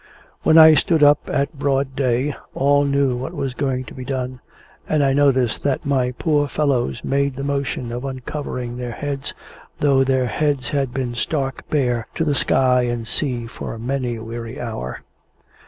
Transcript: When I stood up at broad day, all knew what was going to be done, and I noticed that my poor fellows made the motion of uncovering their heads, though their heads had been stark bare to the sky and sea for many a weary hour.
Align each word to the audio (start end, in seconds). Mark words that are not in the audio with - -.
When 0.41 0.57
I 0.57 0.73
stood 0.73 1.03
up 1.03 1.19
at 1.31 1.59
broad 1.59 1.95
day, 1.95 2.33
all 2.55 2.85
knew 2.85 3.15
what 3.15 3.35
was 3.35 3.53
going 3.53 3.83
to 3.83 3.93
be 3.93 4.03
done, 4.03 4.39
and 4.89 5.03
I 5.03 5.13
noticed 5.13 5.61
that 5.61 5.85
my 5.85 6.11
poor 6.13 6.47
fellows 6.47 7.03
made 7.03 7.35
the 7.35 7.43
motion 7.43 7.91
of 7.91 8.03
uncovering 8.03 8.77
their 8.77 8.93
heads, 8.93 9.35
though 9.79 10.03
their 10.03 10.25
heads 10.25 10.69
had 10.69 10.91
been 10.91 11.13
stark 11.13 11.69
bare 11.69 12.07
to 12.15 12.25
the 12.25 12.33
sky 12.33 12.81
and 12.81 13.07
sea 13.07 13.45
for 13.45 13.77
many 13.77 14.15
a 14.15 14.23
weary 14.23 14.59
hour. 14.59 15.03